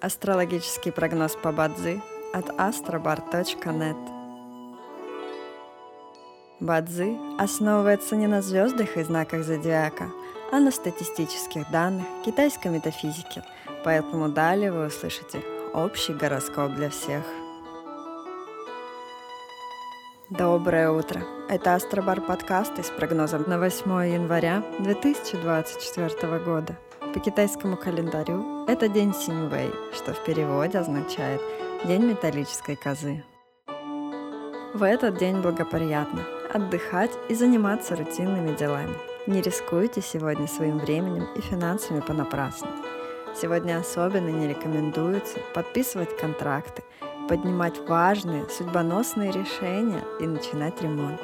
Астрологический 0.00 0.92
прогноз 0.92 1.36
по 1.36 1.52
Бадзи 1.52 2.02
от 2.32 2.48
astrobar.net 2.50 3.96
Бадзи 6.60 7.16
основывается 7.38 8.16
не 8.16 8.26
на 8.26 8.42
звездах 8.42 8.96
и 8.96 9.02
знаках 9.02 9.44
зодиака, 9.44 10.10
а 10.52 10.60
на 10.60 10.70
статистических 10.70 11.70
данных 11.70 12.06
китайской 12.24 12.68
метафизики, 12.68 13.42
поэтому 13.84 14.28
далее 14.28 14.72
вы 14.72 14.86
услышите 14.86 15.42
общий 15.72 16.12
гороскоп 16.12 16.72
для 16.72 16.90
всех. 16.90 17.24
Доброе 20.30 20.90
утро! 20.90 21.22
Это 21.48 21.74
Астробар 21.74 22.20
подкасты 22.20 22.82
с 22.82 22.90
прогнозом 22.90 23.44
на 23.46 23.58
8 23.58 23.90
января 24.12 24.64
2024 24.80 26.38
года. 26.38 26.78
По 27.14 27.20
китайскому 27.20 27.76
календарю 27.76 28.64
это 28.66 28.88
день 28.88 29.14
Синьвэй, 29.14 29.70
что 29.92 30.12
в 30.14 30.24
переводе 30.24 30.78
означает 30.78 31.40
«день 31.84 32.02
металлической 32.06 32.74
козы». 32.74 33.22
В 34.74 34.82
этот 34.82 35.16
день 35.18 35.40
благоприятно 35.40 36.24
отдыхать 36.52 37.12
и 37.28 37.34
заниматься 37.34 37.94
рутинными 37.94 38.56
делами. 38.56 38.96
Не 39.28 39.42
рискуйте 39.42 40.02
сегодня 40.02 40.48
своим 40.48 40.78
временем 40.78 41.28
и 41.36 41.40
финансами 41.40 42.00
понапрасну. 42.00 42.66
Сегодня 43.40 43.78
особенно 43.78 44.30
не 44.30 44.48
рекомендуется 44.48 45.38
подписывать 45.54 46.18
контракты, 46.18 46.82
поднимать 47.28 47.78
важные, 47.88 48.48
судьбоносные 48.48 49.30
решения 49.30 50.02
и 50.18 50.26
начинать 50.26 50.82
ремонт. 50.82 51.20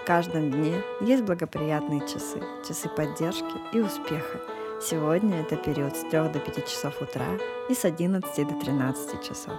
В 0.00 0.06
каждом 0.06 0.52
дне 0.52 0.80
есть 1.00 1.24
благоприятные 1.24 2.02
часы, 2.02 2.40
часы 2.64 2.88
поддержки 2.88 3.56
и 3.72 3.80
успеха– 3.80 4.40
Сегодня 4.84 5.42
это 5.42 5.54
период 5.54 5.96
с 5.96 6.00
3 6.00 6.10
до 6.10 6.40
5 6.40 6.66
часов 6.66 7.00
утра 7.00 7.38
и 7.68 7.74
с 7.74 7.84
11 7.84 8.48
до 8.48 8.54
13 8.64 9.22
часов. 9.22 9.54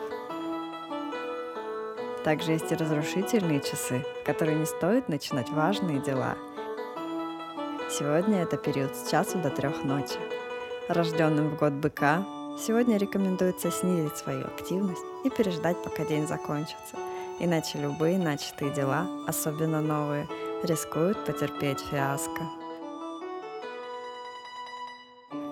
Также 2.25 2.52
есть 2.52 2.69
и 2.73 2.75
разрушительные 2.75 3.61
часы, 3.61 4.03
в 4.21 4.25
которые 4.25 4.57
не 4.57 4.65
стоит 4.65 5.07
начинать 5.07 5.49
важные 5.49 6.02
дела. 6.02 6.35
Сегодня 7.89 8.43
это 8.43 8.57
период 8.57 8.97
с 8.97 9.09
часу 9.09 9.38
до 9.38 9.49
трех 9.49 9.85
ночи. 9.85 10.19
Рожденным 10.89 11.52
в 11.52 11.58
год 11.58 11.71
быка 11.71 12.25
сегодня 12.59 12.97
рекомендуется 12.97 13.71
снизить 13.71 14.17
свою 14.17 14.45
активность 14.45 15.05
и 15.23 15.30
переждать, 15.30 15.81
пока 15.81 16.03
день 16.03 16.27
закончится. 16.27 16.97
Иначе 17.39 17.77
любые 17.77 18.17
начатые 18.17 18.73
дела, 18.73 19.08
особенно 19.25 19.80
новые, 19.80 20.27
рискуют 20.63 21.23
потерпеть 21.23 21.80
фиаско. 21.80 22.62